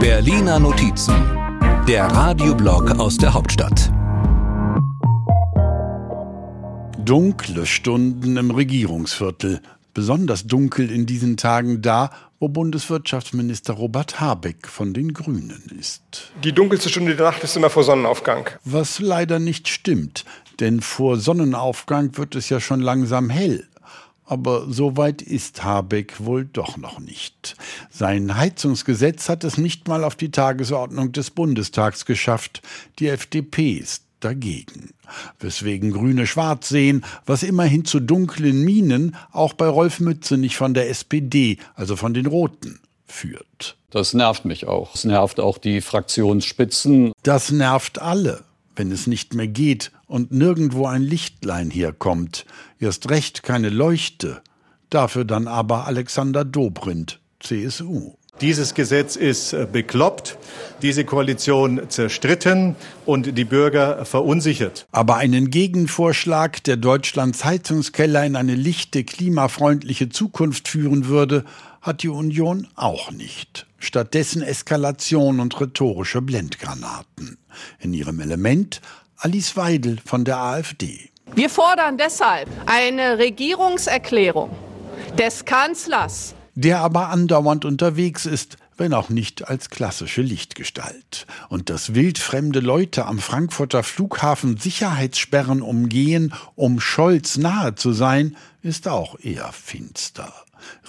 [0.00, 1.14] Berliner Notizen,
[1.86, 3.92] der Radioblog aus der Hauptstadt.
[7.04, 9.60] Dunkle Stunden im Regierungsviertel.
[9.92, 16.32] Besonders dunkel in diesen Tagen da, wo Bundeswirtschaftsminister Robert Habeck von den Grünen ist.
[16.44, 18.48] Die dunkelste Stunde der Nacht ist immer vor Sonnenaufgang.
[18.64, 20.24] Was leider nicht stimmt,
[20.60, 23.66] denn vor Sonnenaufgang wird es ja schon langsam hell.
[24.28, 27.56] Aber so weit ist Habeck wohl doch noch nicht.
[27.90, 32.60] Sein Heizungsgesetz hat es nicht mal auf die Tagesordnung des Bundestags geschafft.
[32.98, 34.90] Die FDP ist dagegen.
[35.40, 40.90] Weswegen Grüne schwarz sehen, was immerhin zu dunklen Minen auch bei Rolf Mütze von der
[40.90, 43.78] SPD, also von den Roten, führt.
[43.88, 44.94] Das nervt mich auch.
[44.94, 47.12] Es nervt auch die Fraktionsspitzen.
[47.22, 48.44] Das nervt alle
[48.78, 52.46] wenn es nicht mehr geht und nirgendwo ein Lichtlein herkommt,
[52.78, 54.40] erst recht keine Leuchte,
[54.90, 58.14] dafür dann aber Alexander Dobrindt, CSU.
[58.40, 60.38] Dieses Gesetz ist äh, bekloppt,
[60.80, 64.86] diese Koalition zerstritten und die Bürger verunsichert.
[64.92, 71.44] Aber einen Gegenvorschlag, der Deutschlands Heizungskeller in eine lichte, klimafreundliche Zukunft führen würde,
[71.80, 73.66] hat die Union auch nicht.
[73.78, 77.38] Stattdessen Eskalation und rhetorische Blendgranaten.
[77.80, 78.80] In ihrem Element
[79.16, 81.10] Alice Weidel von der AfD.
[81.34, 84.50] Wir fordern deshalb eine Regierungserklärung
[85.16, 91.26] des Kanzlers der aber andauernd unterwegs ist, wenn auch nicht als klassische Lichtgestalt.
[91.48, 98.88] Und dass wildfremde Leute am Frankfurter Flughafen Sicherheitssperren umgehen, um Scholz nahe zu sein, ist
[98.88, 100.32] auch eher finster.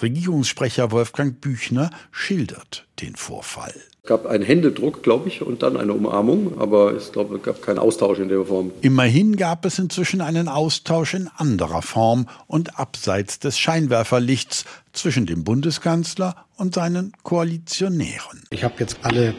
[0.00, 3.74] Regierungssprecher Wolfgang Büchner schildert den Vorfall.
[4.10, 7.62] Es gab einen Händedruck, glaube ich, und dann eine Umarmung, aber ich glaube, es gab
[7.62, 8.72] keinen Austausch in der Form.
[8.80, 15.44] Immerhin gab es inzwischen einen Austausch in anderer Form und abseits des Scheinwerferlichts zwischen dem
[15.44, 18.42] Bundeskanzler und seinen Koalitionären.
[18.50, 19.32] Ich habe jetzt alle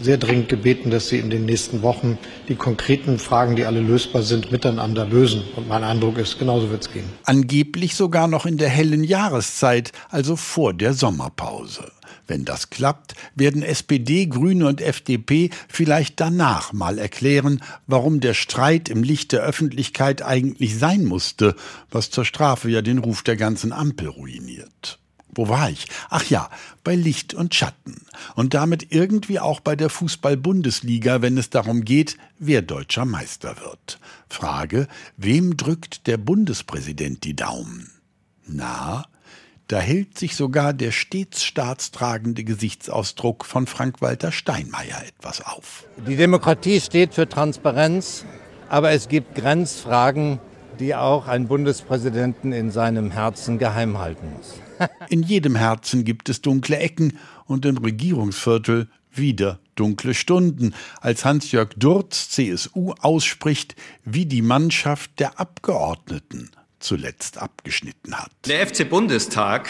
[0.00, 4.22] sehr dringend gebeten, dass Sie in den nächsten Wochen die konkreten Fragen, die alle lösbar
[4.22, 5.42] sind, miteinander lösen.
[5.56, 7.04] Und mein Eindruck ist, genauso wird es gehen.
[7.24, 11.92] Angeblich sogar noch in der hellen Jahreszeit, also vor der Sommerpause.
[12.26, 18.90] Wenn das klappt, werden SPD, Grüne und FDP vielleicht danach mal erklären, warum der Streit
[18.90, 21.56] im Licht der Öffentlichkeit eigentlich sein musste,
[21.90, 24.98] was zur Strafe ja den Ruf der ganzen Ampel ruiniert.
[25.34, 25.86] Wo war ich?
[26.10, 26.50] Ach ja,
[26.84, 28.06] bei Licht und Schatten.
[28.34, 34.00] Und damit irgendwie auch bei der Fußball-Bundesliga, wenn es darum geht, wer deutscher Meister wird.
[34.28, 37.90] Frage, wem drückt der Bundespräsident die Daumen?
[38.46, 39.04] Na,
[39.68, 45.84] da hält sich sogar der stets staatstragende Gesichtsausdruck von Frank-Walter Steinmeier etwas auf.
[46.06, 48.24] Die Demokratie steht für Transparenz,
[48.70, 50.40] aber es gibt Grenzfragen,
[50.78, 54.54] die auch ein Bundespräsidenten in seinem Herzen geheim halten muss.
[55.08, 61.70] in jedem Herzen gibt es dunkle Ecken und im Regierungsviertel wieder dunkle Stunden, als Hans-Jörg
[61.76, 63.74] Durz, CSU, ausspricht,
[64.04, 68.30] wie die Mannschaft der Abgeordneten zuletzt abgeschnitten hat.
[68.46, 69.68] Der FC Bundestag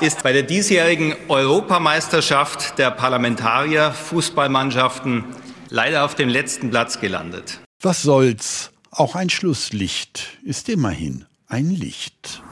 [0.00, 5.24] ist bei der diesjährigen Europameisterschaft der Parlamentarier Fußballmannschaften
[5.68, 7.60] leider auf dem letzten Platz gelandet.
[7.80, 8.71] Was soll's?
[8.94, 12.42] Auch ein Schlusslicht ist immerhin ein Licht.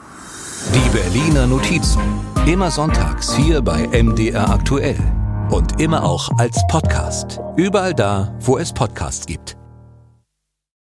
[0.73, 2.01] Die Berliner Notizen.
[2.47, 4.97] Immer sonntags hier bei MDR aktuell.
[5.51, 7.39] Und immer auch als Podcast.
[7.57, 9.55] Überall da, wo es Podcasts gibt.